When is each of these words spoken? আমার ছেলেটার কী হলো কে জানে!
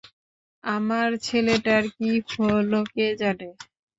আমার 0.63 1.09
ছেলেটার 1.25 1.83
কী 1.95 2.11
হলো 2.31 2.79
কে 2.93 3.07
জানে! 3.21 3.49